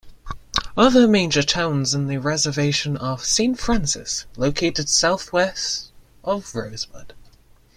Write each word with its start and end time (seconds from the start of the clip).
Other 0.75 1.07
major 1.07 1.43
towns 1.43 1.93
in 1.93 2.07
the 2.07 2.17
reservation 2.17 2.97
are 2.97 3.19
Saint 3.19 3.59
Francis, 3.59 4.25
located 4.35 4.89
southwest 4.89 5.91
of 6.23 6.55
Rosebud. 6.55 7.13